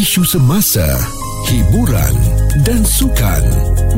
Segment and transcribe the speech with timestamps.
[0.00, 0.88] isu semasa,
[1.44, 3.42] hiburan dan sukan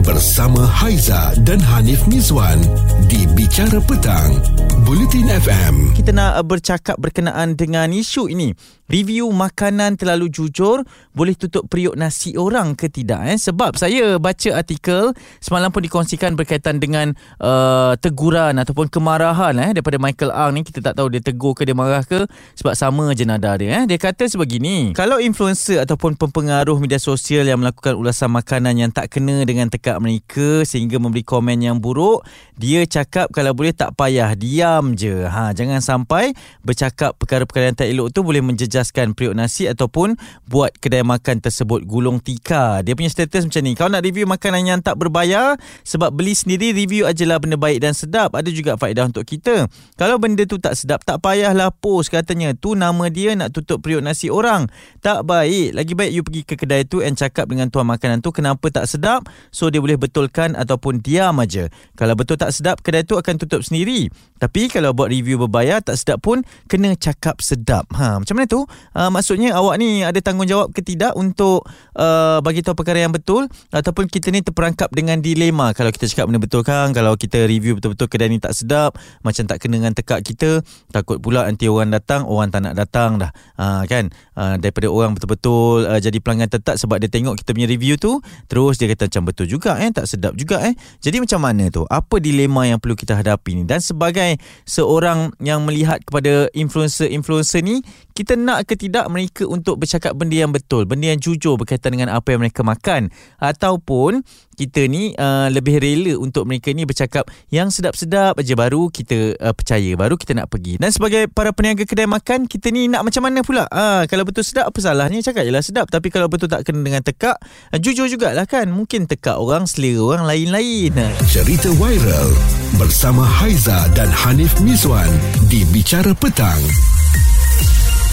[0.05, 2.61] bersama Haiza dan Hanif Mizwan
[3.09, 4.41] di Bicara Petang,
[4.85, 5.97] Bulletin FM.
[5.97, 8.53] Kita nak uh, bercakap berkenaan dengan isu ini.
[8.93, 10.85] Review makanan terlalu jujur
[11.17, 13.41] boleh tutup periuk nasi orang ke tidak eh?
[13.41, 19.97] Sebab saya baca artikel semalam pun dikongsikan berkaitan dengan uh, teguran ataupun kemarahan eh daripada
[19.97, 23.25] Michael Ang ni kita tak tahu dia tegur ke dia marah ke sebab sama je
[23.25, 23.83] nada dia eh.
[23.89, 29.15] Dia kata sebegini, kalau influencer ataupun pempengaruh media sosial yang melakukan ulasan makanan yang tak
[29.15, 32.27] kena dengan tekak mereka sehingga memberi komen yang buruk,
[32.59, 35.25] dia cakap kalau boleh tak payah diam je.
[35.25, 36.35] Ha jangan sampai
[36.67, 40.19] bercakap perkara-perkara yang tak elok tu boleh menjejaskan periuk nasi ataupun
[40.51, 42.83] buat kedai makan tersebut gulung tika.
[42.83, 43.73] Dia punya status macam ni.
[43.79, 45.55] Kau nak review makanan yang tak berbayar
[45.87, 48.35] sebab beli sendiri review ajalah benda baik dan sedap.
[48.35, 49.71] Ada juga faedah untuk kita.
[49.95, 52.57] Kalau benda tu tak sedap tak payahlah post katanya.
[52.59, 54.67] Tu nama dia nak tutup periuk nasi orang.
[54.99, 55.77] Tak baik.
[55.77, 58.89] Lagi baik you pergi ke kedai tu and cakap dengan tuan makanan tu kenapa tak
[58.89, 59.29] sedap.
[59.53, 61.69] So dia boleh betulkan ataupun diam aja.
[61.95, 64.09] Kalau betul tak sedap kedai tu akan tutup sendiri.
[64.41, 67.87] Tapi kalau buat review berbayar tak sedap pun kena cakap sedap.
[67.95, 68.63] Ha macam mana tu?
[68.97, 71.67] uh, maksudnya awak ni ada tanggungjawab ke tidak untuk
[71.97, 76.29] uh, bagi tahu perkara yang betul ataupun kita ni terperangkap dengan dilema kalau kita cakap
[76.31, 79.95] benda betul kan kalau kita review betul-betul kedai ni tak sedap macam tak kena dengan
[79.97, 84.55] tekak kita takut pula nanti orang datang orang tak nak datang dah uh, kan uh,
[84.61, 88.79] daripada orang betul-betul uh, jadi pelanggan tetap sebab dia tengok kita punya review tu terus
[88.79, 90.75] dia kata macam betul juga eh tak sedap juga eh.
[91.03, 91.85] Jadi macam mana tu?
[91.89, 93.63] Apa dilema yang perlu kita hadapi ni?
[93.69, 100.13] Dan sebagai seorang yang melihat kepada influencer-influencer ni kita nak ke tidak mereka untuk bercakap
[100.13, 103.09] benda yang betul, benda yang jujur berkaitan dengan apa yang mereka makan?
[103.41, 109.37] Ataupun kita ni uh, lebih rela untuk mereka ni bercakap yang sedap-sedap aja baru kita
[109.41, 110.77] uh, percaya, baru kita nak pergi.
[110.77, 113.65] Dan sebagai para peniaga kedai makan, kita ni nak macam mana pula?
[113.73, 115.25] Uh, kalau betul sedap apa salahnya?
[115.25, 115.87] Cakap jelah sedap.
[115.89, 118.69] Tapi kalau betul tak kena dengan tekak, uh, jujur jugalah kan.
[118.69, 120.93] Mungkin tekak orang, selera orang lain-lain.
[121.29, 122.31] Cerita viral
[122.77, 125.09] bersama Haiza dan Hanif Mizwan
[125.49, 126.61] di Bicara Petang.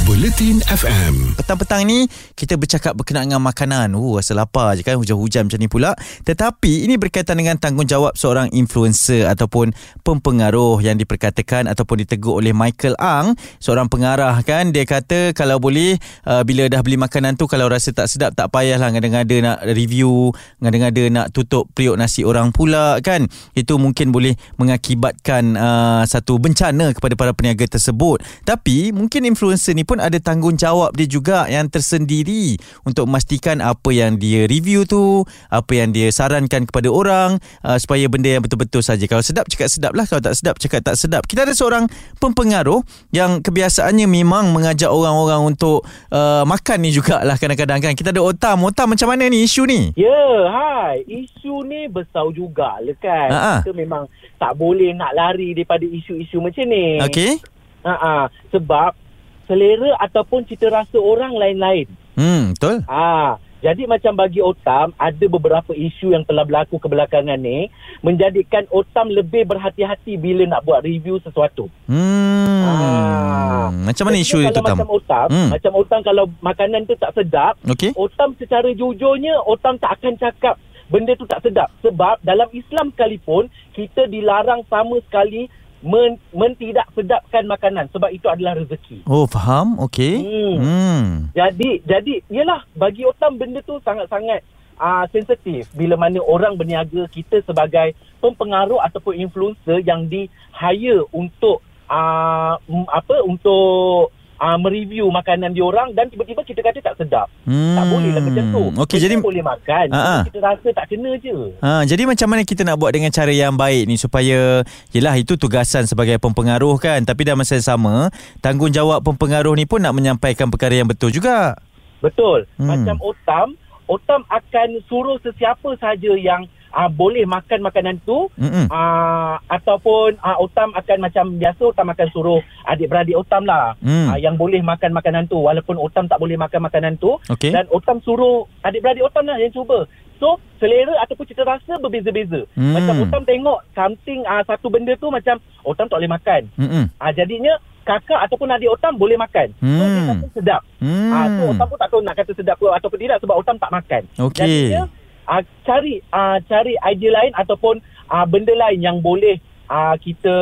[0.07, 1.35] Bulletin FM.
[1.35, 3.91] Petang-petang ni kita bercakap berkenaan dengan makanan.
[3.99, 5.91] Uh, rasa lapar je kan hujan-hujan macam ni pula.
[6.23, 9.75] Tetapi ini berkaitan dengan tanggungjawab seorang influencer ataupun
[10.07, 14.71] pempengaruh yang diperkatakan ataupun ditegur oleh Michael Ang, seorang pengarah kan.
[14.71, 18.47] Dia kata kalau boleh uh, bila dah beli makanan tu kalau rasa tak sedap tak
[18.55, 20.31] payahlah ngada-ngada nak review,
[20.63, 23.27] ngada-ngada nak tutup periuk nasi orang pula kan.
[23.51, 28.23] Itu mungkin boleh mengakibatkan uh, satu bencana kepada para peniaga tersebut.
[28.47, 34.21] Tapi mungkin influencer ni pun ada tanggungjawab dia juga yang tersendiri untuk memastikan apa yang
[34.21, 39.01] dia review tu, apa yang dia sarankan kepada orang uh, supaya benda yang betul-betul saja.
[39.09, 41.25] Kalau sedap cakap sedap lah, kalau tak sedap cakap tak sedap.
[41.25, 41.89] Kita ada seorang
[42.21, 45.81] pempengaruh yang kebiasaannya memang mengajak orang-orang untuk
[46.13, 47.97] uh, makan ni jugalah kadang-kadang kan.
[47.97, 48.61] Kita ada Otam.
[48.69, 49.89] Otam macam mana ni isu ni?
[49.97, 51.01] Ya, yeah, hai.
[51.09, 53.29] Isu ni besar juga lah kan.
[53.33, 53.53] Ha-ha.
[53.65, 54.05] Kita memang
[54.37, 57.01] tak boleh nak lari daripada isu-isu macam ni.
[57.01, 57.41] Okey.
[57.79, 59.08] Ha Sebab
[59.49, 61.89] selera ataupun cita rasa orang lain-lain.
[62.13, 62.85] Hmm, betul.
[62.85, 67.67] Ah, jadi macam bagi Otam ada beberapa isu yang telah berlaku kebelakangan ni
[67.99, 71.67] menjadikan Otam lebih berhati-hati bila nak buat review sesuatu.
[71.89, 72.63] Hmm.
[72.63, 73.67] Ah.
[73.73, 74.77] Macam mana Jadi isu itu, kalau Tam?
[74.77, 75.49] Macam Otam, Hmm.
[75.49, 77.91] macam Otam kalau makanan tu tak sedap, Okey.
[77.97, 80.55] Otam secara jujurnya Otam tak akan cakap
[80.89, 83.45] benda tu tak sedap sebab dalam Islam sekalipun
[83.77, 85.45] kita dilarang sama sekali
[85.83, 89.07] men, mentidak sedapkan makanan sebab itu adalah rezeki.
[89.07, 89.79] Oh, faham?
[89.79, 90.23] Okey.
[90.23, 90.55] Hmm.
[90.59, 91.07] Hmm.
[91.35, 94.43] Jadi jadi yalah bagi Otam benda tu sangat-sangat
[94.79, 101.63] uh, sensitif bila mana orang berniaga kita sebagai pempengaruh ataupun influencer yang di hire untuk
[101.91, 102.55] uh,
[102.91, 107.27] apa untuk uh, mereview makanan diorang dan tiba-tiba kita kata tak sedap.
[107.43, 107.75] Hmm.
[107.75, 108.63] Tak boleh lah macam tu.
[108.79, 109.85] Okey, Kita jadi boleh makan.
[109.91, 110.23] Ha.
[110.25, 111.35] Kita rasa tak kena je.
[111.59, 114.63] Ha, jadi macam mana kita nak buat dengan cara yang baik ni supaya
[114.95, 119.83] yelah itu tugasan sebagai pempengaruh kan tapi dalam masa yang sama tanggungjawab pempengaruh ni pun
[119.83, 121.59] nak menyampaikan perkara yang betul juga.
[121.99, 122.47] Betul.
[122.55, 122.71] Hmm.
[122.71, 123.47] Macam Otam,
[123.85, 128.65] Otam akan suruh sesiapa saja yang uh, boleh makan makanan tu Mm-mm.
[128.67, 134.07] uh, ataupun uh, Otam akan macam biasa Otam akan suruh adik-beradik Otam lah Hmm.
[134.07, 137.49] uh, yang boleh makan makanan tu walaupun Otam tak boleh makan makanan tu Okey.
[137.49, 139.85] dan Otam suruh adik-beradik Otam lah yang cuba.
[140.17, 142.43] So selera ataupun cita rasa berbeza-beza.
[142.51, 142.75] Hmm.
[142.75, 146.41] Macam Otam tengok something uh, satu benda tu macam Otam tak boleh makan.
[146.55, 146.85] Mm-mm.
[146.97, 149.47] Ah jadinya kakak ataupun adik Otam boleh makan.
[149.55, 150.09] So dia Hmm.
[150.11, 150.61] kata sedap.
[150.77, 151.09] Hmm.
[151.09, 153.71] Ah so Otam pun tak tahu nak kata sedap ke ataupun tidak sebab Otam tak
[153.71, 154.01] makan.
[154.19, 154.43] Okey.
[154.43, 154.83] Jadinya
[155.29, 157.77] ah cari ah cari idea lain ataupun
[158.09, 159.37] ah benda lain yang boleh
[159.69, 160.35] ah kita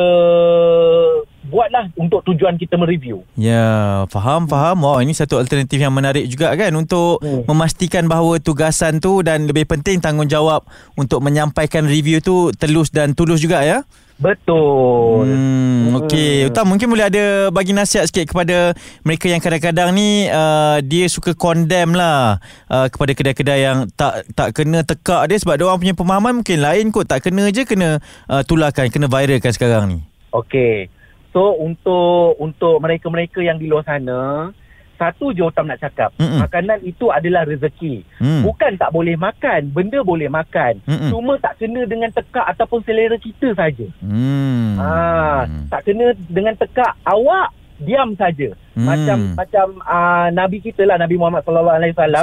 [1.48, 3.24] buatlah untuk tujuan kita mereview.
[3.34, 4.84] Ya, faham, faham.
[4.84, 7.48] Wah, ini satu alternatif yang menarik juga kan untuk hmm.
[7.48, 10.62] memastikan bahawa tugasan tu dan lebih penting tanggungjawab
[10.94, 13.82] untuk menyampaikan review tu telus dan tulus juga ya.
[14.18, 15.30] Betul.
[15.30, 16.48] Hmm, Okey, hmm.
[16.50, 18.74] Utam mungkin boleh ada bagi nasihat sikit kepada
[19.06, 24.58] mereka yang kadang-kadang ni uh, dia suka condemn lah uh, kepada kedai-kedai yang tak tak
[24.58, 27.06] kena tekak dia sebab dia orang punya pemahaman mungkin lain kot.
[27.06, 29.98] Tak kena je kena uh, tularkan, kena viralkan sekarang ni.
[30.34, 30.97] Okey.
[31.32, 34.50] So untuk untuk mereka-mereka yang di luar sana,
[34.98, 36.10] satu je Otam nak cakap.
[36.18, 36.42] Mm-mm.
[36.42, 38.02] Makanan itu adalah rezeki.
[38.18, 38.42] Mm.
[38.42, 39.70] Bukan tak boleh makan.
[39.70, 40.82] Benda boleh makan.
[40.84, 41.10] Mm-mm.
[41.14, 43.86] Cuma tak kena dengan tekak ataupun selera kita saja.
[44.02, 44.74] Mm.
[44.82, 48.54] Ha, tak kena dengan tekak awak diam saja.
[48.74, 48.86] Hmm.
[48.86, 52.22] Macam macam uh, nabi kita lah Nabi Muhammad sallallahu alaihi wasallam.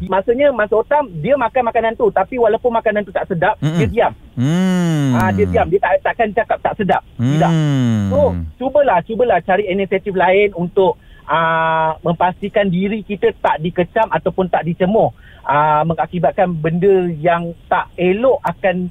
[0.00, 3.78] Maksudnya masa otam dia makan makanan tu tapi walaupun makanan tu tak sedap, hmm.
[3.80, 4.12] dia diam.
[4.36, 5.16] Hmm.
[5.16, 7.02] Uh, dia diam, dia tak takkan cakap tak sedap.
[7.16, 7.36] Hmm.
[7.36, 7.52] Tidak.
[8.12, 8.20] So,
[8.60, 10.96] cubalah cubalah cari inisiatif lain untuk
[11.28, 15.12] uh, memastikan diri kita tak dikecam ataupun tak dicemooh
[15.44, 18.88] uh, mengakibatkan benda yang tak elok akan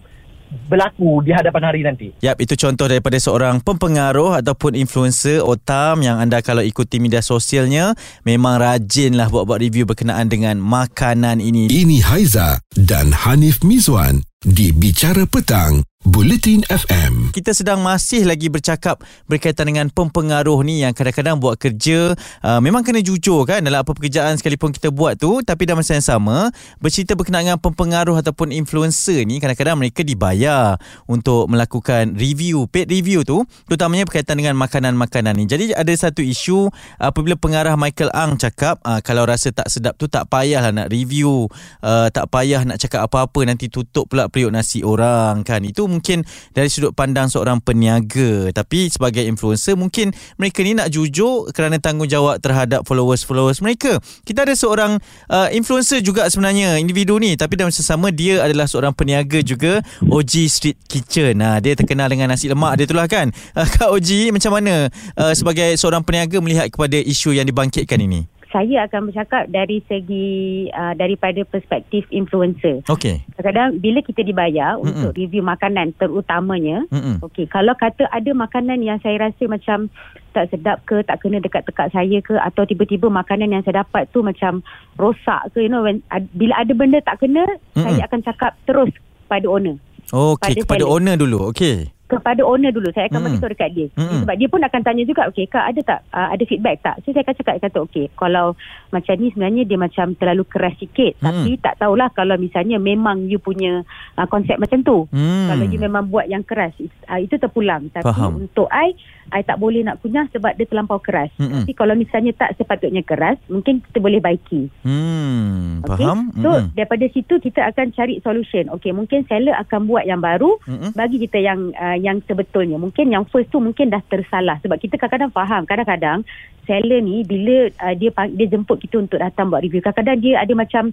[0.69, 2.07] berlaku di hadapan hari nanti.
[2.21, 7.93] Yap, itu contoh daripada seorang pempengaruh ataupun influencer Otam yang anda kalau ikuti media sosialnya
[8.23, 11.69] memang rajinlah buat-buat review berkenaan dengan makanan ini.
[11.69, 15.81] Ini Haiza dan Hanif Mizwan di Bicara Petang.
[16.05, 17.33] Bulletin FM.
[17.33, 22.13] Kita sedang masih lagi bercakap berkaitan dengan pempengaruh ni yang kadang-kadang buat kerja
[22.45, 25.97] uh, memang kena jujur kan dalam apa pekerjaan sekalipun kita buat tu tapi dalam masa
[25.97, 30.77] yang sama bercerita berkenaan dengan pempengaruh ataupun influencer ni kadang-kadang mereka dibayar
[31.09, 35.49] untuk melakukan review, paid review tu terutamanya berkaitan dengan makanan-makanan ni.
[35.49, 36.69] Jadi ada satu isu
[37.01, 41.49] apabila pengarah Michael Ang cakap uh, kalau rasa tak sedap tu tak payahlah nak review,
[41.81, 45.65] uh, tak payah nak cakap apa-apa nanti tutup pula periuk nasi orang kan.
[45.65, 48.51] Itu mungkin dari sudut pandang seorang peniaga.
[48.51, 53.97] Tapi sebagai influencer mungkin mereka ni nak jujur kerana tanggungjawab terhadap followers-followers mereka.
[54.27, 54.99] Kita ada seorang
[55.31, 57.39] uh, influencer juga sebenarnya individu ni.
[57.39, 61.39] Tapi dalam sesama dia adalah seorang peniaga juga OG Street Kitchen.
[61.39, 63.31] Nah, dia terkenal dengan nasi lemak dia itulah kan?
[63.55, 68.34] Uh, Kak OG macam mana uh, sebagai seorang peniaga melihat kepada isu yang dibangkitkan ini
[68.55, 70.27] saya akan bercakap dari segi
[70.71, 72.79] uh, daripada perspektif influencer.
[72.87, 73.19] Okey.
[73.35, 74.87] Kadang-kadang bila kita dibayar Mm-mm.
[74.87, 76.87] untuk review makanan terutamanya,
[77.19, 79.91] okey, kalau kata ada makanan yang saya rasa macam
[80.31, 84.07] tak sedap ke, tak kena dekat tekak saya ke atau tiba-tiba makanan yang saya dapat
[84.15, 84.63] tu macam
[84.95, 87.43] rosak ke, you know, when, uh, bila ada benda tak kena,
[87.75, 87.83] Mm-mm.
[87.83, 88.95] saya akan cakap terus
[89.27, 89.75] pada owner.
[90.15, 90.93] Okey, kepada seller.
[90.95, 91.51] owner dulu.
[91.51, 93.27] Okey kepada owner dulu saya akan hmm.
[93.27, 94.19] beritahu dekat dia hmm.
[94.23, 97.11] sebab dia pun akan tanya juga okey kak ada tak uh, ada feedback tak so
[97.11, 98.55] saya akan cakap kata okey kalau
[98.95, 101.23] macam ni sebenarnya dia macam terlalu keras sikit hmm.
[101.23, 103.83] tapi tak tahulah kalau misalnya memang you punya
[104.15, 105.51] uh, konsep macam tu hmm.
[105.51, 106.71] kalau you memang buat yang keras
[107.11, 108.47] uh, itu terpulang tapi Faham.
[108.47, 108.95] untuk I
[109.33, 111.31] I tak boleh nak kunyah sebab dia terlampau keras.
[111.41, 111.65] Hmm.
[111.65, 114.69] tapi kalau misalnya tak sepatutnya keras mungkin kita boleh baiki.
[114.85, 115.81] Hmm.
[115.85, 116.05] okay?
[116.05, 116.29] faham?
[116.37, 116.67] So hmm.
[116.77, 118.69] daripada situ kita akan cari solution.
[118.77, 120.93] Okey mungkin seller akan buat yang baru hmm.
[120.93, 122.77] bagi kita yang uh, yang sebetulnya.
[122.77, 124.61] Mungkin yang first tu mungkin dah tersalah.
[124.61, 126.19] Sebab kita kadang-kadang faham kadang-kadang
[126.65, 130.53] seller ni bila uh, dia dia jemput kita untuk datang buat review kadang-kadang dia ada
[130.57, 130.91] macam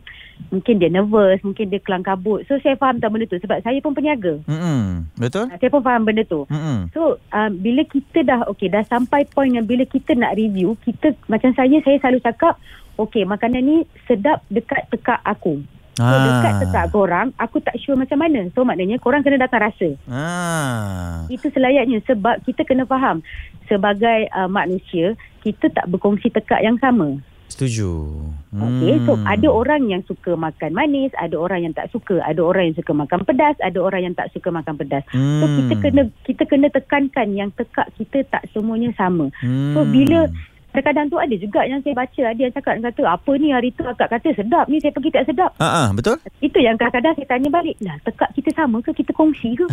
[0.52, 2.44] mungkin dia nervous mungkin dia kelang kabut.
[2.46, 4.38] So saya faham tak benda tu sebab saya pun peniaga.
[4.46, 5.48] Hmm betul?
[5.48, 6.44] Uh, saya pun faham benda tu.
[6.52, 10.74] Hmm so uh, bila kita dah okey dah sampai point yang bila kita nak review
[10.82, 12.54] kita macam saya saya selalu cakap
[12.98, 13.76] okey makanan ni
[14.08, 16.24] sedap dekat tekak aku So ah.
[16.24, 21.28] dekat tetap korang Aku tak sure macam mana So maknanya korang kena datang rasa ah.
[21.28, 23.20] Itu selayaknya Sebab kita kena faham
[23.68, 25.12] Sebagai uh, manusia
[25.44, 27.20] Kita tak berkongsi tekak yang sama
[27.52, 28.08] Setuju
[28.48, 29.28] Okay So hmm.
[29.28, 32.92] ada orang yang suka makan manis Ada orang yang tak suka Ada orang yang suka
[32.96, 35.40] makan pedas Ada orang yang tak suka makan pedas hmm.
[35.40, 39.76] So kita kena Kita kena tekankan Yang tekak kita tak semuanya sama hmm.
[39.76, 40.32] So bila
[40.72, 43.84] Kadang-kadang tu ada juga yang saya baca ada yang cakap kata apa ni hari tu
[43.84, 45.52] akak kata sedap ni saya pergi tak sedap.
[45.60, 46.16] Ha ah betul.
[46.40, 49.68] Itu yang kadang-kadang saya tanya balik lah tekak kita sama ke kita kongsi ke?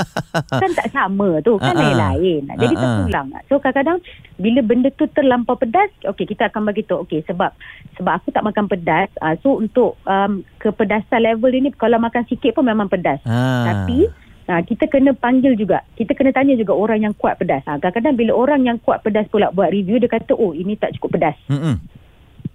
[0.62, 2.50] kan tak sama tu kan lain-lain.
[2.58, 3.30] Jadi terpulang.
[3.46, 4.02] So kadang-kadang
[4.42, 7.54] bila benda tu terlampau pedas okey kita akan bagi tahu okey sebab
[7.94, 12.58] sebab aku tak makan pedas uh, so untuk um, kepedasan level ini kalau makan sikit
[12.58, 13.22] pun memang pedas.
[13.22, 13.38] Ha.
[13.70, 14.10] Tapi
[14.50, 15.86] Ha, kita kena panggil juga.
[15.94, 17.62] Kita kena tanya juga orang yang kuat pedas.
[17.70, 20.98] Ha, kadang-kadang bila orang yang kuat pedas pula buat review, dia kata, oh ini tak
[20.98, 21.38] cukup pedas.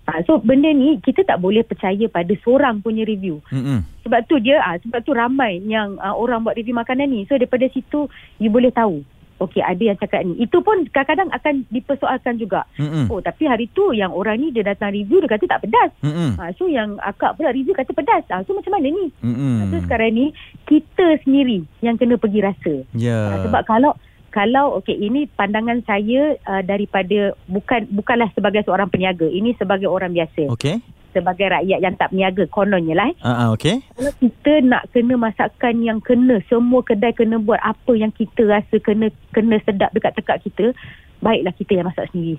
[0.05, 3.41] Ha, so benda ni kita tak boleh percaya pada seorang punya review.
[3.47, 4.05] Mm-hmm.
[4.05, 7.23] Sebab tu dia, ha, sebab tu ramai yang ha, orang buat review makanan ni.
[7.25, 9.01] So daripada situ, you boleh tahu.
[9.35, 10.39] Okey, ada yang cakap ni.
[10.39, 12.63] Itu pun kadang-kadang akan dipersoalkan juga.
[12.79, 13.11] Mm-hmm.
[13.11, 15.91] Oh, tapi hari tu yang orang ni dia datang review dia kata tak pedas.
[15.99, 16.29] Mm-hmm.
[16.39, 18.23] Ha, so yang akak pula review kata pedas.
[18.31, 19.11] Ha, so macam mana ni?
[19.19, 19.55] Mm-hmm.
[19.59, 20.25] Ha, so sekarang ni
[20.63, 22.75] kita sendiri yang kena pergi rasa.
[22.95, 23.27] Yeah.
[23.27, 23.91] Ha, sebab kalau
[24.35, 30.11] kalau okey ini pandangan saya uh, daripada bukan bukanlah sebagai seorang peniaga ini sebagai orang
[30.11, 30.83] biasa Okey.
[31.15, 33.15] Sebagai rakyat yang tak peniaga kononnya lah eh.
[33.23, 33.79] Ah uh, okey.
[33.95, 38.75] kalau kita nak kena masakan yang kena semua kedai kena buat apa yang kita rasa
[38.83, 40.75] kena kena sedap dekat tekak kita
[41.23, 42.35] baiklah kita yang masak sendiri.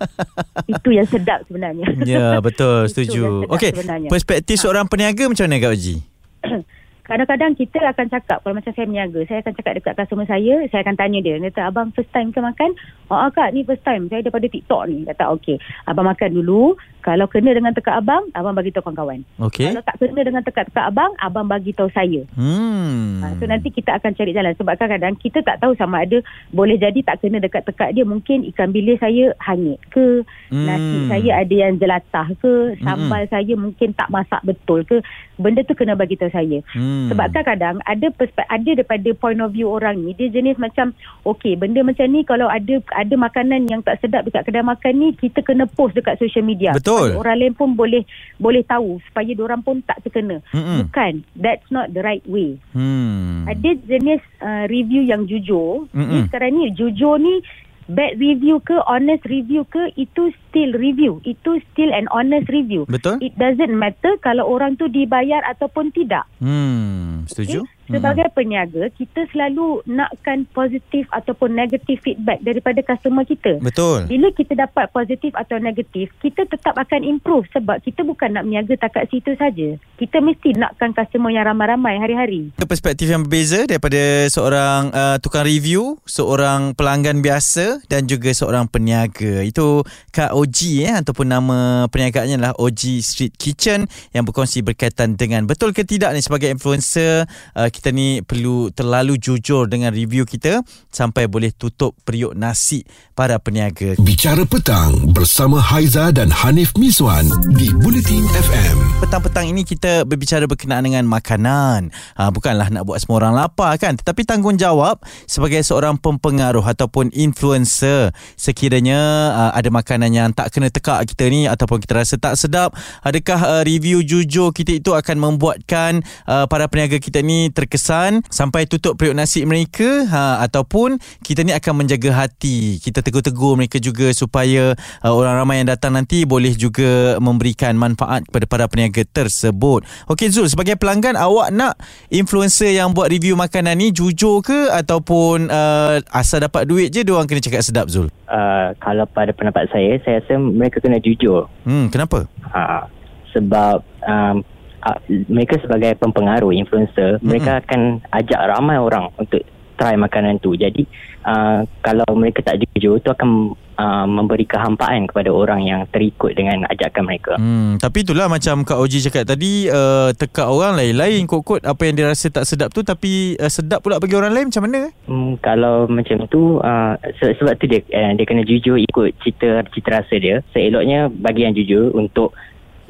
[0.76, 1.86] Itu yang sedap sebenarnya.
[2.04, 3.46] Ya, betul, setuju.
[3.46, 3.70] Okey,
[4.10, 5.96] perspektif seorang peniaga macam mana Kak Oji?
[7.10, 10.86] Kadang-kadang kita akan cakap Kalau macam saya meniaga Saya akan cakap dekat customer saya Saya
[10.86, 11.42] akan tanya dia.
[11.42, 12.70] Dia kata abang first time ke makan?
[13.10, 14.06] Oh kak ni first time.
[14.06, 15.02] Saya daripada TikTok ni.
[15.02, 15.58] Kata okey.
[15.90, 19.66] Abang makan dulu Kalau kena dengan tekak abang Abang bagi tahu kawan-kawan Okey.
[19.66, 23.20] Kalau tak kena dengan tekak-tekak abang Abang bagi tahu saya Hmm.
[23.20, 26.76] Ha, so nanti kita akan cari jalan sebab kadang-kadang kita tak tahu sama ada boleh
[26.76, 30.66] jadi tak kena dekat tekak dia mungkin ikan bilis saya hanyut ke Hmm.
[30.66, 34.98] nasi saya ada yang jelatah ke sambal saya mungkin tak masak betul ke
[35.36, 37.06] benda tu kena bagi tahu saya Hmm.
[37.06, 40.90] sebab kadang-kadang ada perspe- ada daripada point of view orang ni dia jenis macam
[41.24, 45.08] okey benda macam ni kalau ada ada makanan yang tak sedap dekat kedai makan ni
[45.14, 46.89] kita kena post dekat social media Betul.
[46.98, 48.02] Supaya orang lain pun boleh
[48.42, 50.88] boleh tahu supaya orang pun tak terkena Mm-mm.
[50.88, 53.46] bukan that's not the right way Hmm.
[53.46, 55.86] ada jenis uh, review yang jujur.
[55.94, 56.10] Mm-mm.
[56.10, 57.42] Ni sekarang ni jujur ni
[57.90, 61.22] bad review ke honest review ke itu still review.
[61.22, 62.84] Itu still an honest review.
[62.90, 63.22] Betul?
[63.22, 66.26] It doesn't matter kalau orang tu dibayar ataupun tidak.
[66.42, 67.24] Hmm.
[67.30, 67.62] Setuju?
[67.62, 67.78] Okay?
[67.90, 73.58] Sebagai peniaga, kita selalu nakkan positif ataupun negatif feedback daripada customer kita.
[73.58, 74.06] Betul.
[74.06, 78.78] Bila kita dapat positif atau negatif, kita tetap akan improve sebab kita bukan nak meniaga
[78.78, 79.74] takat situ saja.
[79.98, 82.54] Kita mesti nakkan customer yang ramai-ramai hari-hari.
[82.62, 89.42] perspektif yang berbeza daripada seorang uh, tukang review, seorang pelanggan biasa dan juga seorang peniaga.
[89.42, 89.82] Itu
[90.14, 93.84] Kak Oji eh ataupun nama perniagaannya adalah Oji Street Kitchen
[94.16, 99.20] yang berkongsi berkaitan dengan betul ke tidak ni sebagai influencer uh, kita ni perlu terlalu
[99.20, 104.00] jujur dengan review kita sampai boleh tutup periuk nasi para peniaga.
[104.00, 109.04] Bicara petang bersama Haiza dan Hanif Miswan di Bulletin FM.
[109.04, 111.92] Petang-petang ini kita berbicara berkenaan dengan makanan.
[112.16, 113.92] Ha, bukanlah nak buat semua orang lapar kan.
[114.00, 118.16] Tetapi tanggungjawab sebagai seorang pempengaruh ataupun influencer.
[118.40, 119.00] Sekiranya
[119.36, 122.72] uh, ada makanan yang tak kena tekak kita ni ataupun kita rasa tak sedap.
[123.02, 128.66] Adakah uh, review jujur kita itu akan membuatkan uh, para peniaga kita ni terkesan sampai
[128.66, 132.78] tutup periuk nasi mereka ha, ataupun kita ni akan menjaga hati.
[132.80, 138.26] Kita tegur-tegur mereka juga supaya uh, orang ramai yang datang nanti boleh juga memberikan manfaat
[138.28, 139.84] kepada para peniaga tersebut.
[140.08, 141.76] Okey Zul, sebagai pelanggan awak nak
[142.12, 147.12] influencer yang buat review makanan ni jujur ke ataupun uh, asal dapat duit je dia
[147.14, 148.10] orang kena cakap sedap Zul?
[148.30, 151.48] uh, kalau pada pendapat saya, saya rasa mereka kena jujur.
[151.64, 152.28] Hmm, kenapa?
[152.52, 152.84] Uh,
[153.32, 154.44] sebab um,
[154.84, 154.98] uh,
[155.28, 157.26] mereka sebagai pempengaruh, influencer, mm-hmm.
[157.26, 159.42] mereka akan ajak ramai orang untuk
[159.80, 160.52] try makanan tu.
[160.52, 160.84] Jadi
[161.24, 166.68] uh, kalau mereka tak jujur, itu akan uh, memberi kehampaan kepada orang yang terikut dengan
[166.68, 167.40] ajakan mereka.
[167.40, 171.96] Hmm, tapi itulah macam Kak Oji cakap tadi uh, tekak orang lain-lain kot-kot apa yang
[171.96, 174.92] dia rasa tak sedap tu tapi uh, sedap pula bagi orang lain macam mana?
[175.08, 179.64] Hmm, kalau macam tu uh, se- sebab tu dia uh, dia kena jujur ikut cita
[179.72, 180.44] cita rasa dia.
[180.52, 182.36] Seeloknya bagi yang jujur untuk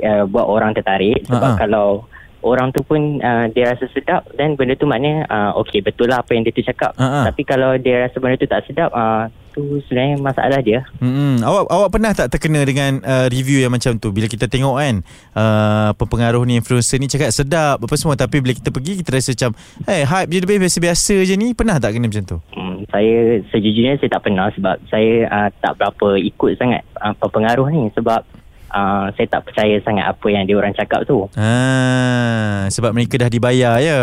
[0.03, 1.61] uh, buat orang tertarik sebab Ha-ha.
[1.61, 2.11] kalau
[2.43, 6.25] orang tu pun uh, dia rasa sedap dan benda tu maknanya uh, okey betul lah
[6.25, 6.97] apa yang dia tu cakap.
[6.97, 7.29] Ha-ha.
[7.29, 10.87] Tapi kalau dia rasa benda tu tak sedap uh, tu sebenarnya masalah dia.
[11.03, 14.79] Hmm, awak awak pernah tak terkena dengan uh, review yang macam tu bila kita tengok
[14.79, 14.95] kan
[15.35, 19.35] uh, pempengaruh ni influencer ni cakap sedap apa semua tapi bila kita pergi kita rasa
[19.35, 19.51] macam
[19.91, 22.39] hey hype je lebih biasa-biasa je ni pernah tak kena macam tu?
[22.55, 27.69] Hmm, saya sejujurnya saya tak pernah sebab saya uh, tak berapa ikut sangat uh, pengaruh
[27.69, 28.23] ni sebab
[28.71, 31.27] uh, saya tak percaya sangat apa yang dia orang cakap tu.
[31.37, 34.01] Ha, sebab mereka dah dibayar ya.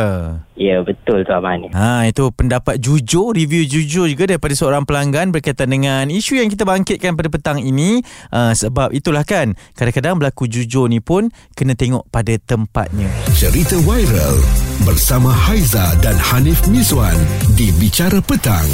[0.57, 1.69] Ya betul tu Abang.
[1.71, 6.65] Ha, itu pendapat jujur, review jujur juga daripada seorang pelanggan berkaitan dengan isu yang kita
[6.67, 8.01] bangkitkan pada petang ini.
[8.29, 13.09] Uh, sebab itulah kan, kadang-kadang berlaku jujur ni pun kena tengok pada tempatnya.
[13.38, 14.38] Cerita viral
[14.83, 17.15] bersama Haiza dan Hanif Miswan
[17.55, 18.67] di Bicara Petang.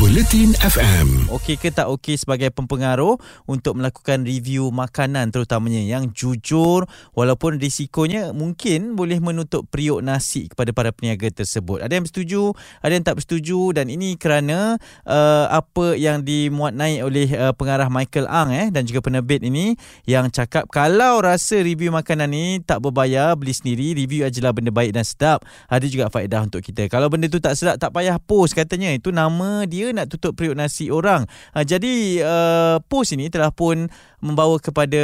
[0.00, 1.28] Bulletin FM.
[1.28, 8.32] Okey ke tak okey sebagai pempengaruh untuk melakukan review makanan terutamanya yang jujur walaupun risikonya
[8.32, 11.84] mungkin boleh menutup periuk nasi kepada para peniaga tersebut.
[11.84, 17.04] Ada yang bersetuju, ada yang tak bersetuju dan ini kerana uh, apa yang dimuat naik
[17.04, 19.76] oleh uh, pengarah Michael Ang eh dan juga penerbit ini
[20.08, 24.96] yang cakap kalau rasa review makanan ni tak berbayar beli sendiri review ajalah benda baik
[24.96, 25.44] dan sedap.
[25.68, 26.88] Ada juga faedah untuk kita.
[26.88, 28.88] Kalau benda tu tak sedap tak payah post katanya.
[28.96, 31.26] Itu nama dia nak tutup periuk nasi orang.
[31.54, 31.92] Uh, jadi
[32.24, 33.86] uh, post ini telah pun
[34.20, 35.02] membawa kepada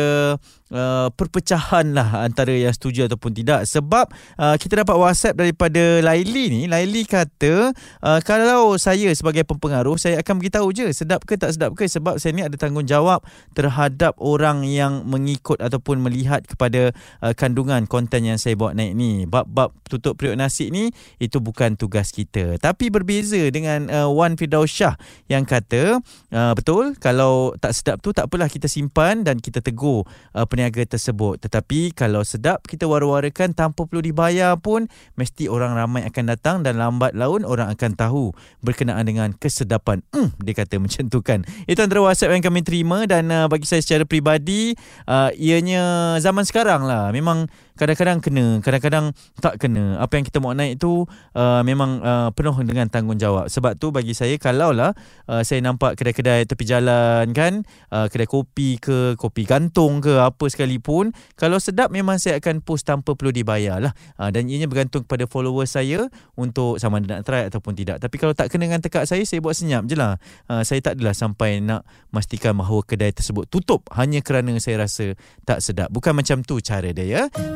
[0.70, 3.64] uh, perpecahan lah antara yang setuju ataupun tidak.
[3.64, 4.06] Sebab
[4.38, 6.61] uh, kita dapat WhatsApp daripada Laili ni.
[6.68, 7.73] Laili kata
[8.04, 11.88] uh, kalau saya sebagai pempengaruh saya akan beritahu je sedap ke tak sedap ke.
[11.88, 13.25] Sebab saya ni ada tanggungjawab
[13.56, 16.92] terhadap orang yang mengikut ataupun melihat kepada
[17.25, 19.25] uh, kandungan konten yang saya bawa naik ni.
[19.25, 20.92] Bab-bab tutup periuk nasi ni
[21.23, 22.58] itu bukan tugas kita.
[22.58, 24.99] Tapi berbeza dengan uh, Wan Firdausyah
[25.30, 26.02] yang kata
[26.35, 30.02] uh, betul kalau tak sedap tu tak apalah kita simpan dan kita tegur
[30.34, 31.38] uh, peniaga tersebut.
[31.42, 36.80] Tetapi kalau sedap kita war-warakan tanpa perlu dibayar pun mesti orang ramai akan datang dan
[36.80, 38.25] lambat laun orang akan tahu.
[38.64, 40.02] Berkenaan dengan kesedapan.
[40.10, 41.46] Mm, dia kata macam tu kan.
[41.70, 44.75] Itu antara WhatsApp yang kami terima dan uh, bagi saya secara peribadi
[45.06, 47.14] uh, ianya zaman sekarang lah.
[47.14, 47.46] Memang
[47.76, 50.00] kadang-kadang kena kadang-kadang tak kena.
[50.00, 51.04] Apa yang kita mau naik tu
[51.37, 53.49] uh, memang uh, penuh dengan tanggungjawab.
[53.49, 54.92] Sebab tu bagi saya kalau lah
[55.28, 60.45] uh, saya nampak kedai-kedai tepi jalan kan uh, kedai kopi ke kopi gantung ke apa
[60.49, 65.04] sekalipun kalau sedap memang saya akan post tanpa perlu dibayar lah uh, dan ianya bergantung
[65.04, 68.00] kepada follower saya untuk sama ada nak try ataupun tidak.
[68.00, 70.16] Tapi kalau tak kena dengan tekak saya saya buat senyap je lah.
[70.49, 75.14] Uh, saya tak adalah sampai nak memastikan bahawa kedai tersebut tutup hanya kerana saya rasa
[75.45, 75.92] tak sedap.
[75.92, 77.23] Bukan macam tu cara dia ya